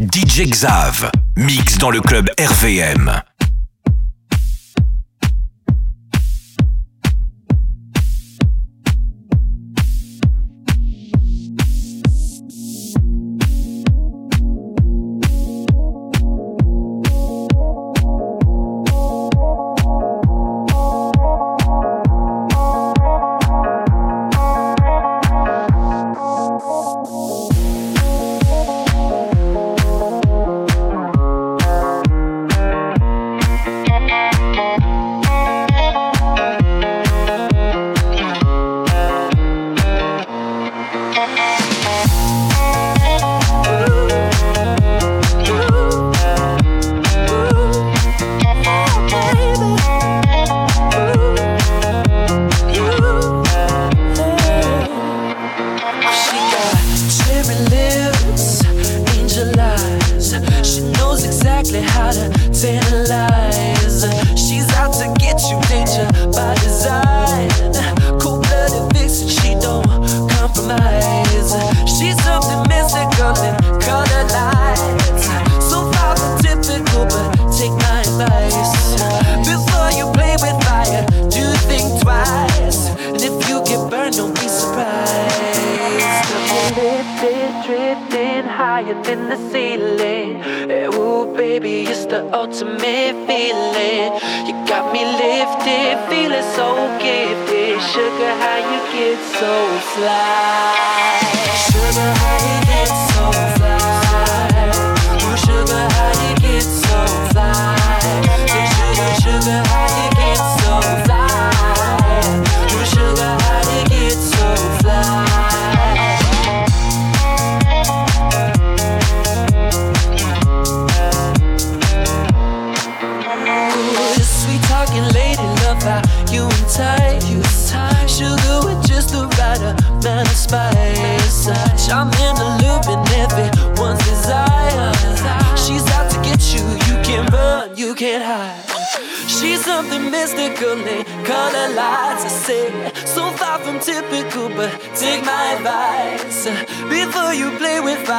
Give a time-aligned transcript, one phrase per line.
[0.00, 3.20] DJ Xav, mix dans le club RVM.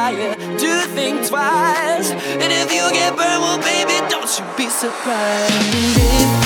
[0.02, 0.34] fire.
[0.58, 2.10] Do think twice.
[2.42, 6.41] And if you get burned, well, baby, don't you be surprised.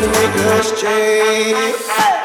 [0.00, 2.19] To make us change.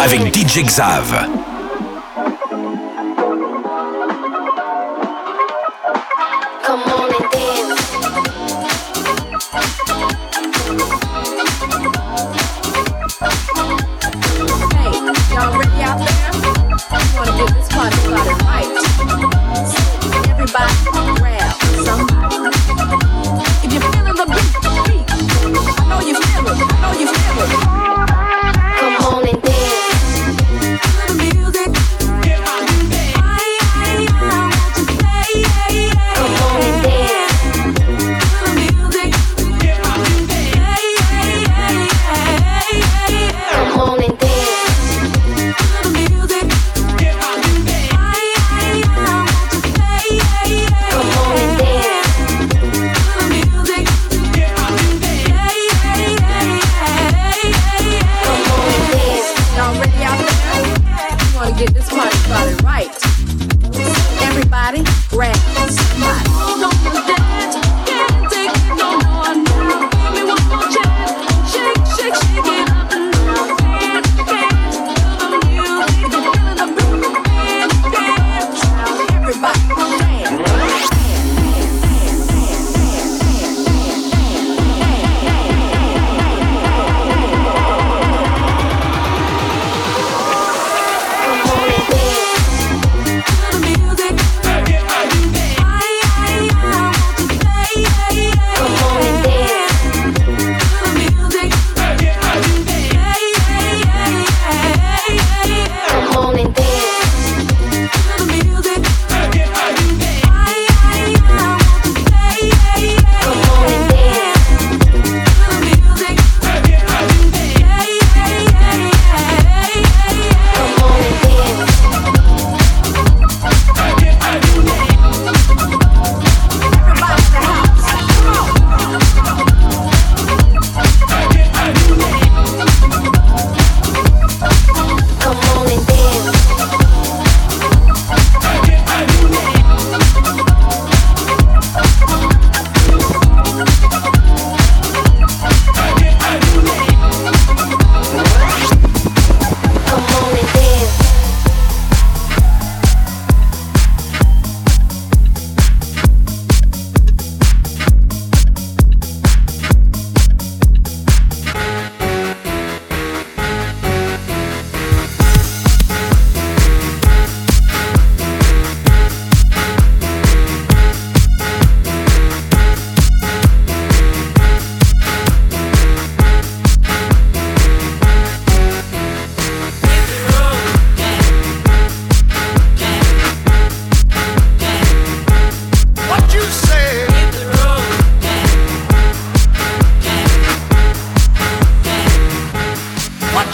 [0.00, 1.37] Avec DJ Xav.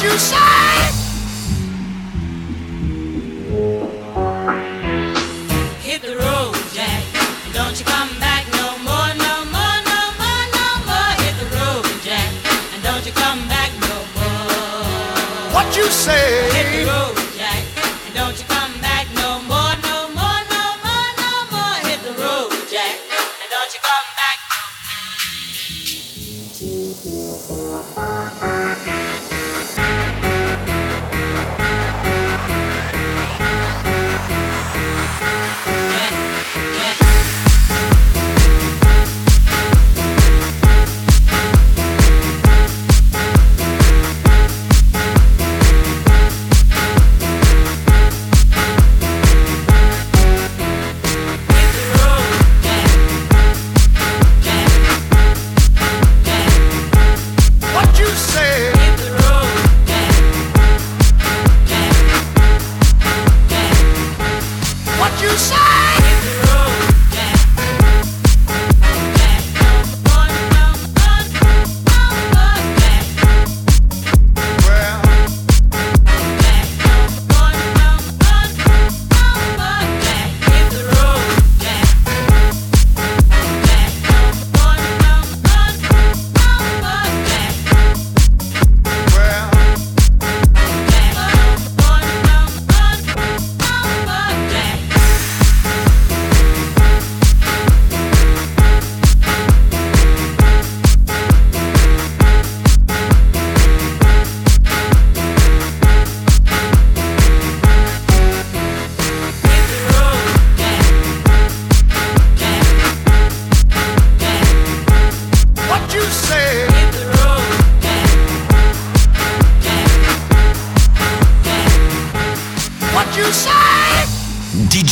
[0.05, 1.04] you say?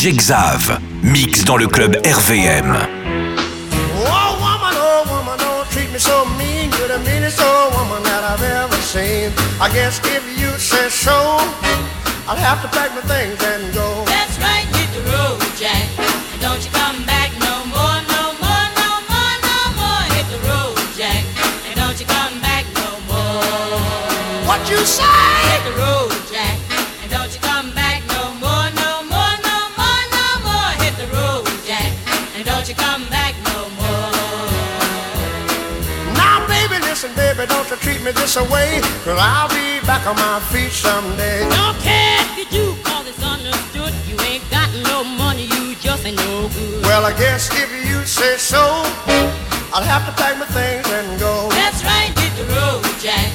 [0.03, 2.75] Xav, mix dans le club RVM.
[4.05, 6.73] Oh woman, oh woman, don't treat me so mean.
[6.77, 9.31] You're the meanest old woman that I've ever seen.
[9.61, 11.39] I guess if you say so,
[12.27, 14.03] I'll have to pack my things and go.
[14.07, 15.87] That's right, hit the road, Jack.
[16.41, 20.03] Don't you come back no more, no more, no more, no more.
[20.19, 21.23] Hit the road, Jack.
[21.71, 24.51] And don't you come back no more.
[24.51, 25.22] What you say?
[38.23, 38.79] This away.
[39.03, 41.43] Cause I'll be back on my feet someday.
[41.51, 43.91] Don't care if you do, cause it's understood.
[44.07, 46.87] You ain't got no money, you just ain't no good.
[46.87, 48.63] Well, I guess if you say so,
[49.75, 51.51] I'll have to pack my things and go.
[51.51, 53.27] That's right, hit the road, Jack.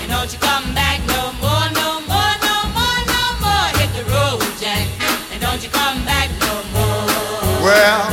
[0.00, 3.66] And don't you come back no more, no more, no more, no more.
[3.82, 4.86] Hit the road, Jack.
[5.34, 7.66] And don't you come back no more.
[7.66, 8.05] Well,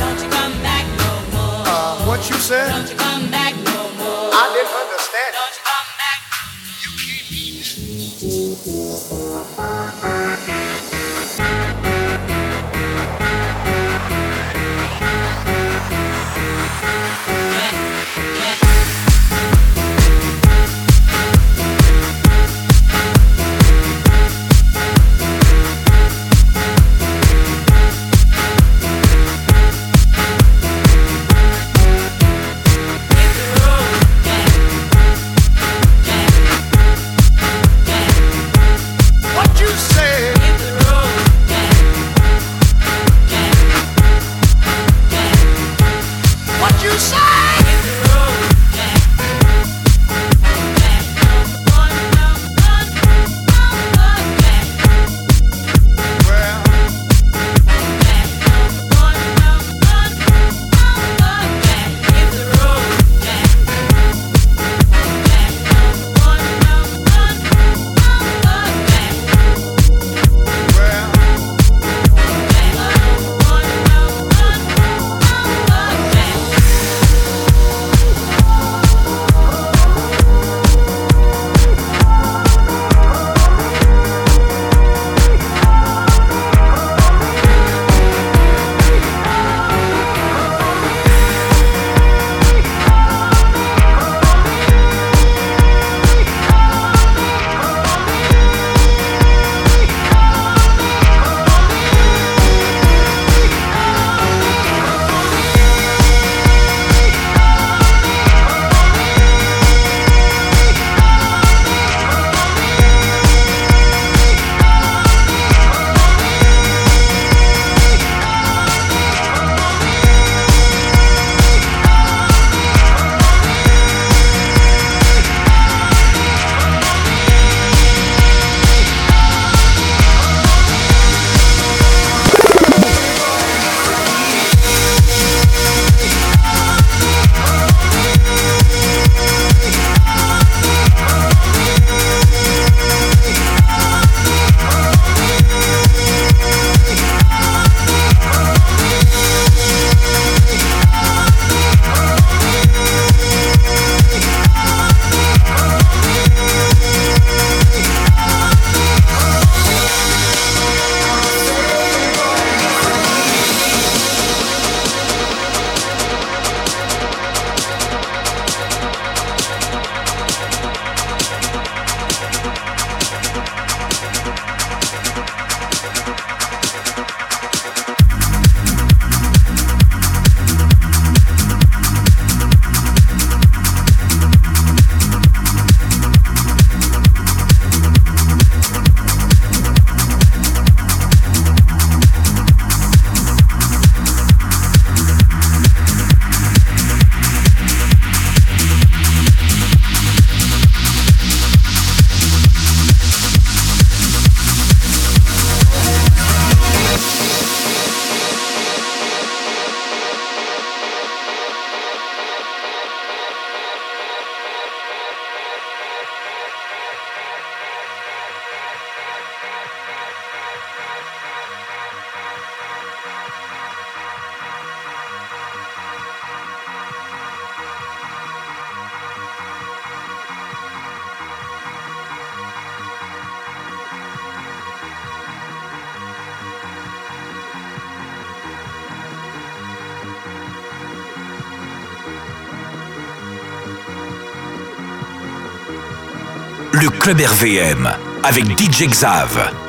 [247.04, 247.86] club RVM
[248.22, 249.63] avec DJ Xav.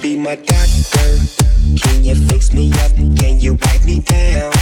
[0.00, 1.18] be my doctor?
[1.76, 2.92] Can you fix me up?
[3.16, 4.52] Can you wipe me down?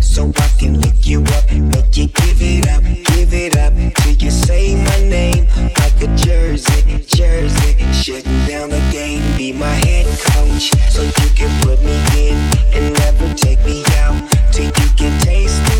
[0.00, 3.72] So I can lick you up, make you give it up, give it up.
[3.96, 5.46] Till you say my name
[5.78, 7.92] like a jersey, jersey.
[7.92, 10.70] Shutting down the game, be my head coach.
[10.90, 12.36] So you can put me in
[12.74, 14.30] and never take me out.
[14.52, 15.75] Till you can taste it.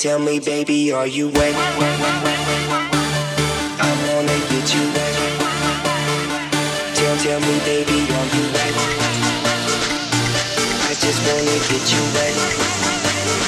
[0.00, 1.54] Tell me, baby, are you wet?
[3.78, 5.14] I wanna get you wet.
[6.94, 8.74] Tell, tell me, baby, are you wet?
[10.88, 12.34] I just wanna get you wet.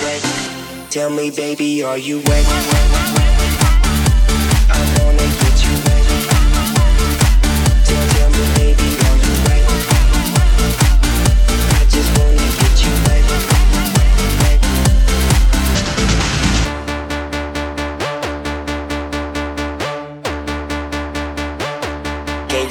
[0.05, 0.23] wet.
[0.91, 3.32] Tell me, baby, are you wet?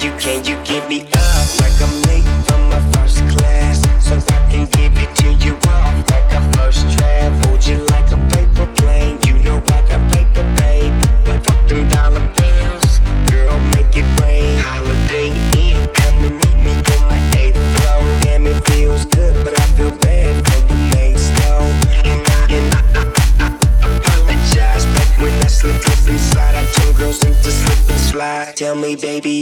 [0.03, 2.00] you, can you give me up like a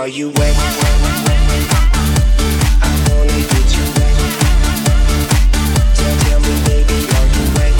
[0.00, 0.56] are you wet?
[0.56, 0.64] I
[3.10, 4.16] wanna get you wet.
[5.94, 7.74] Tell me, baby, are you wet?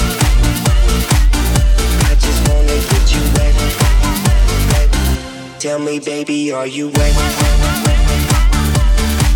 [2.04, 3.54] I just wanna get you wet.
[5.60, 7.14] Tell me, baby, are you wet?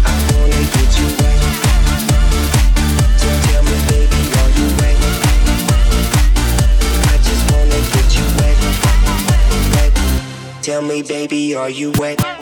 [0.04, 1.40] I wanna get you wet.
[10.60, 12.33] Tell me, baby, are you wet?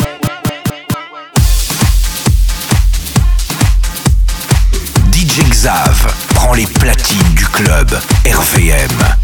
[6.54, 7.88] Les platines du club
[8.26, 9.21] RVM.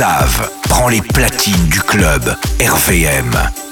[0.00, 3.69] Xav prend les platines du club RVM.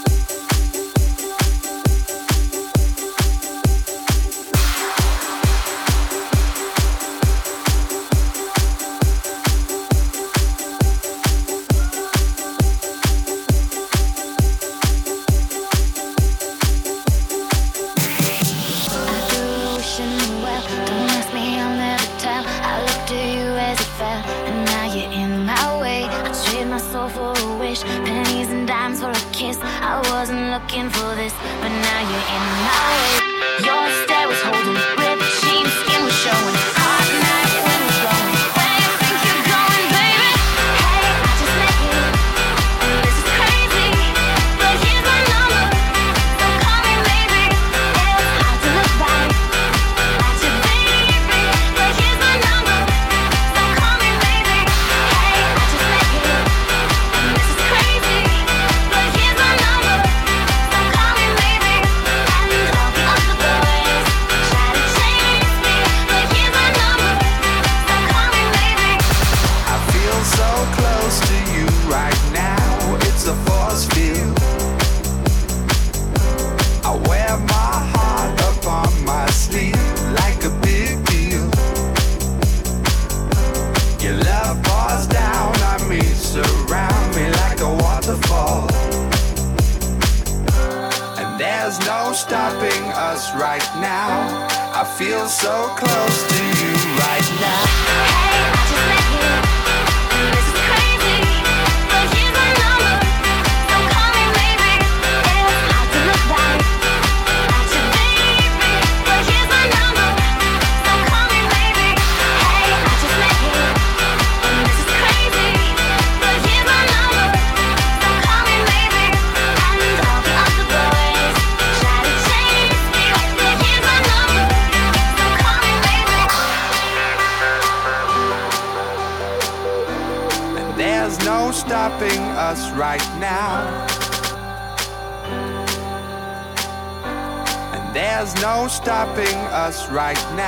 [139.90, 140.47] Right now.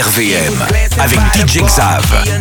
[0.00, 0.64] RVM
[0.98, 2.39] avec DJ Xav.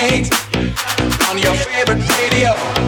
[0.00, 0.30] night
[1.28, 2.87] on your favorite radio.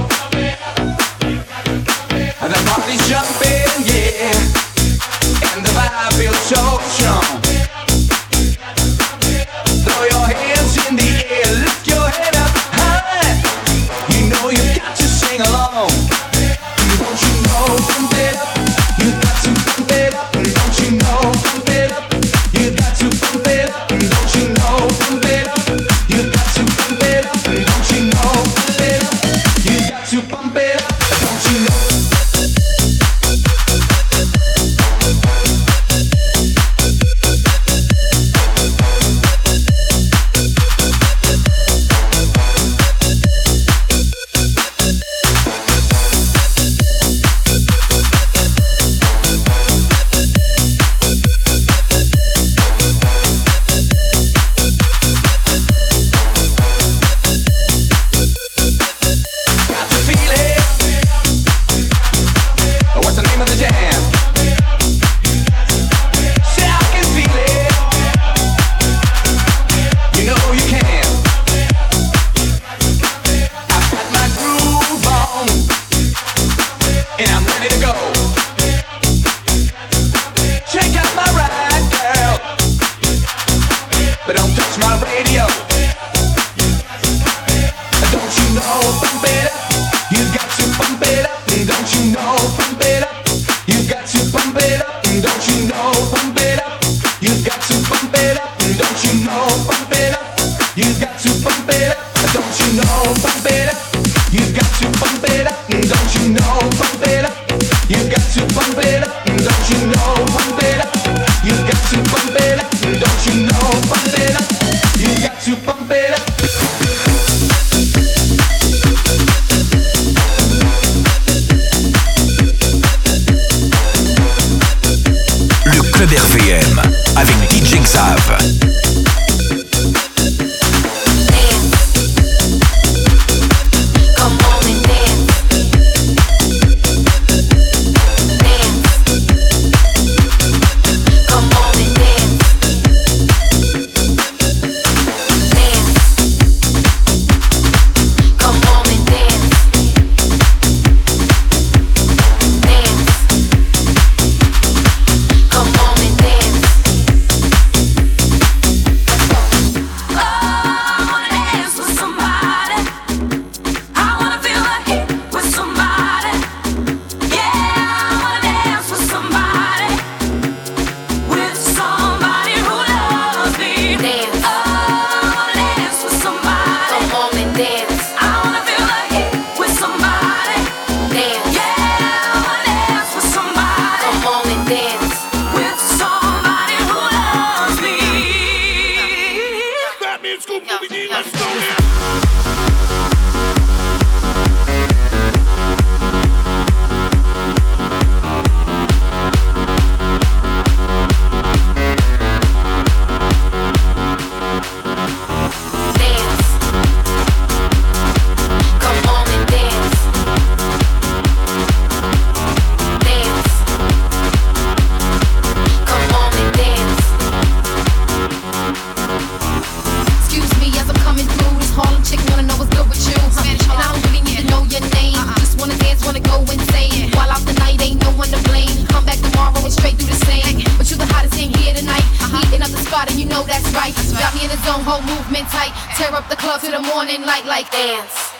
[237.40, 238.32] nightlife dance.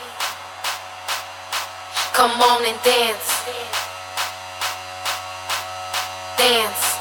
[2.13, 3.45] Come on and dance.
[6.37, 6.97] Dance.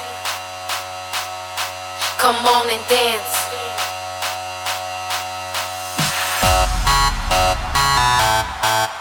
[2.18, 3.36] Come on and dance.
[6.42, 6.68] Uh,
[7.32, 7.56] uh,
[8.64, 8.99] uh,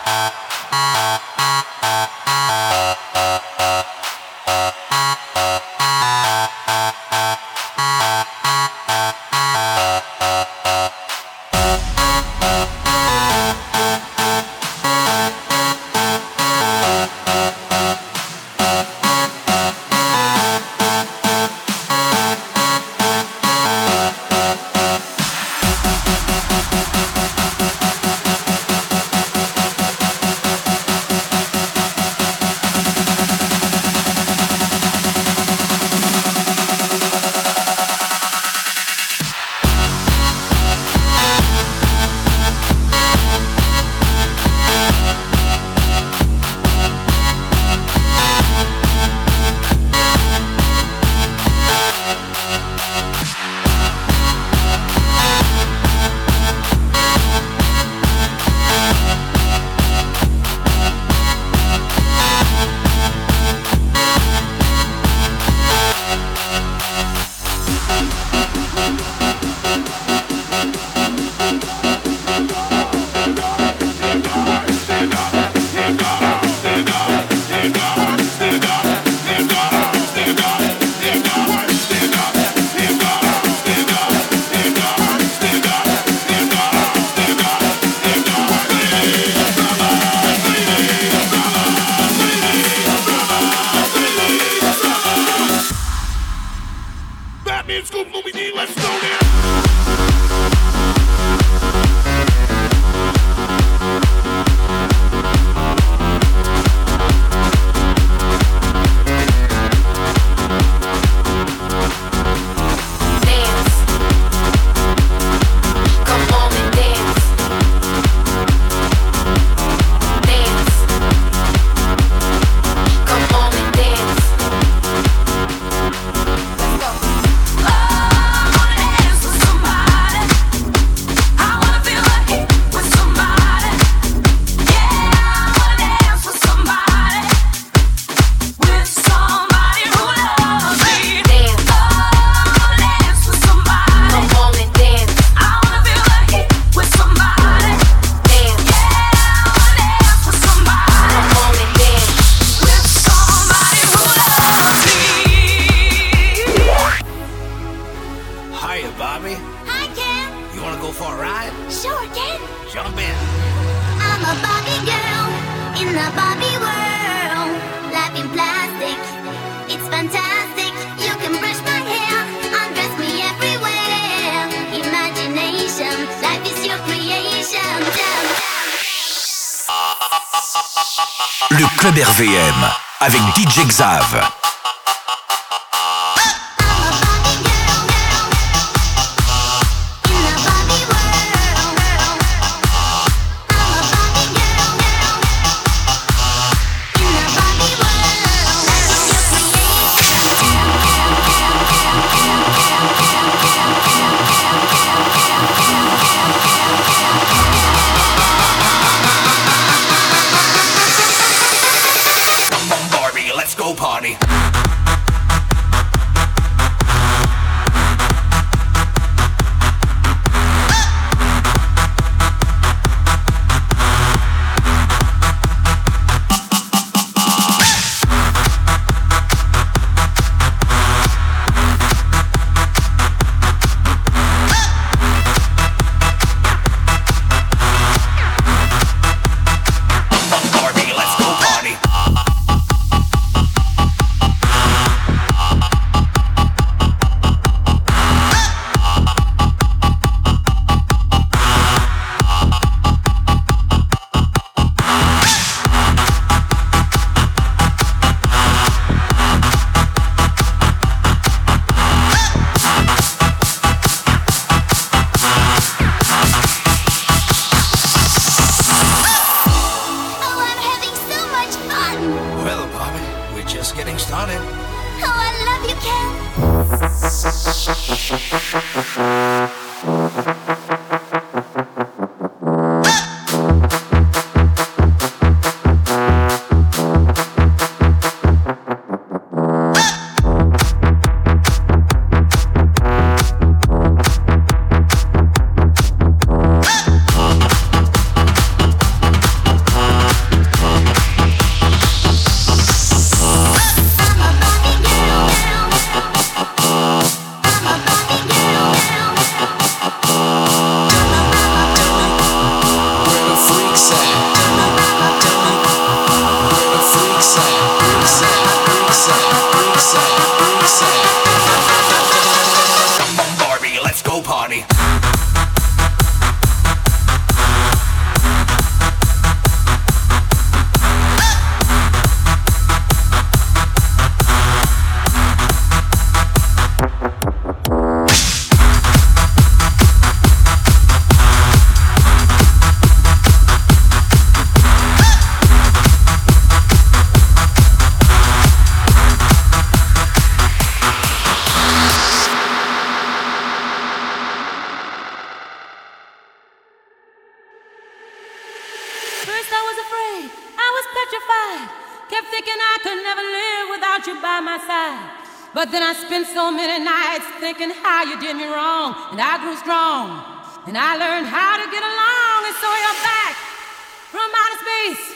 [374.88, 375.14] face.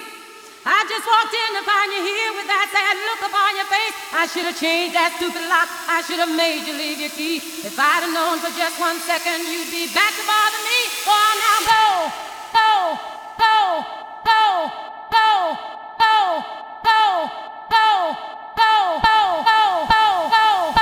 [0.64, 3.94] I just walked in to find you here with that sad look upon your face.
[4.14, 5.66] I should have changed that stupid lock.
[5.90, 7.42] I should have made you leave your key.
[7.66, 10.78] If I'd have known for just one second you'd be back to bother me.
[11.02, 11.84] Well, now go,
[12.54, 12.70] go,
[13.42, 13.56] go,
[14.22, 14.44] go, go,
[15.10, 15.34] go,
[15.98, 16.18] go,
[16.84, 17.00] go,
[17.72, 17.88] go,
[18.54, 20.81] go, go, go, go, go.